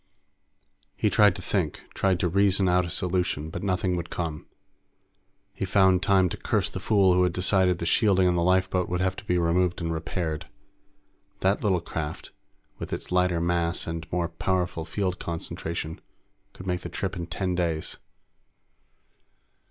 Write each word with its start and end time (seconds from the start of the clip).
He 0.95 1.11
tried 1.11 1.35
to 1.35 1.43
think, 1.43 1.83
tried 1.93 2.19
to 2.21 2.27
reason 2.27 2.67
out 2.67 2.87
a 2.87 2.89
solution, 2.89 3.51
but 3.51 3.61
nothing 3.61 3.95
would 3.95 4.09
come. 4.09 4.47
He 5.53 5.63
found 5.63 6.01
time 6.01 6.27
to 6.29 6.37
curse 6.37 6.71
the 6.71 6.79
fool 6.79 7.13
who 7.13 7.21
had 7.21 7.33
decided 7.33 7.77
the 7.77 7.85
shielding 7.85 8.27
on 8.27 8.33
the 8.33 8.41
lifeboat 8.41 8.89
would 8.89 8.99
have 8.99 9.15
to 9.17 9.23
be 9.25 9.37
removed 9.37 9.79
and 9.79 9.93
repaired. 9.93 10.47
That 11.41 11.61
little 11.63 11.81
craft, 11.81 12.31
with 12.79 12.91
its 12.91 13.11
lighter 13.11 13.39
mass 13.39 13.85
and 13.85 14.11
more 14.11 14.29
powerful 14.29 14.85
field 14.85 15.19
concentration, 15.19 16.01
could 16.53 16.65
make 16.65 16.81
the 16.81 16.89
trip 16.89 17.15
in 17.15 17.27
ten 17.27 17.53
days. 17.53 17.97